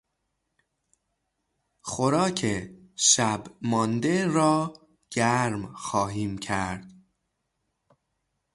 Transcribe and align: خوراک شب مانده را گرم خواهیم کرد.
خوراک 1.81 2.69
شب 2.95 3.43
مانده 3.61 4.27
را 4.27 4.73
گرم 5.11 5.73
خواهیم 5.73 6.37
کرد. 6.37 6.93